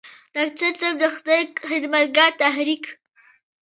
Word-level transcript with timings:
ډاکټر 0.35 0.71
صېب 0.79 0.95
د 1.01 1.03
خدائ 1.15 1.41
خدمتګار 1.69 2.31
تحريک 2.41 2.83